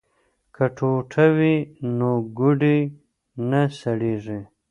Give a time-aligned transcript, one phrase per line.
[0.55, 1.55] که ټوټه وي
[1.97, 2.79] نو ګوډی
[3.49, 4.39] نه سړیږي.